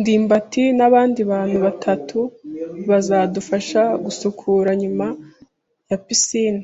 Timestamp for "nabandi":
0.78-1.20